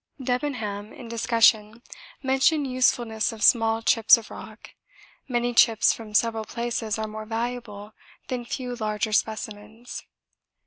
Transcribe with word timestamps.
Debenham 0.19 0.91
in 0.91 1.07
discussion 1.07 1.83
mentioned 2.23 2.65
usefulness 2.65 3.31
of 3.31 3.43
small 3.43 3.83
chips 3.83 4.17
of 4.17 4.31
rock 4.31 4.71
many 5.27 5.53
chips 5.53 5.93
from 5.93 6.15
several 6.15 6.43
places 6.43 6.97
are 6.97 7.05
more 7.05 7.23
valuable 7.27 7.93
than 8.27 8.43
few 8.43 8.73
larger 8.77 9.11
specimens. 9.13 10.01